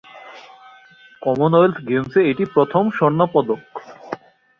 [1.21, 3.61] Commonwealth গেমসে এটি প্রথম স্বর্ণপদক।